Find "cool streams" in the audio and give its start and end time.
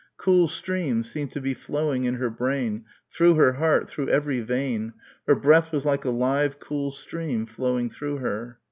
0.17-1.11